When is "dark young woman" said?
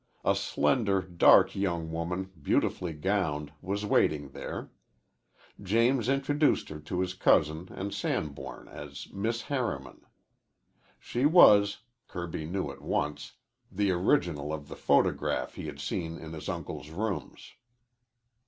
1.03-2.31